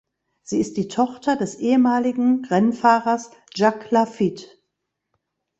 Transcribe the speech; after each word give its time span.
Sie 0.41 0.57
ist 0.59 0.77
die 0.77 0.87
Tochter 0.87 1.35
des 1.35 1.59
ehemaligen 1.59 2.43
Rennfahrers 2.45 3.29
Jacques 3.53 3.91
Laffite. 3.91 4.47